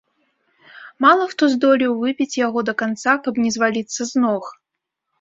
[1.05, 4.43] Мала хто здолеў выпіць яго да канца, каб не зваліцца з ног.